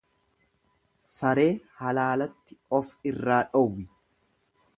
Saree 1.15 1.45
halaalatti 1.83 2.59
ofi 2.79 3.13
irraa 3.13 3.41
dhowwi. 3.53 3.91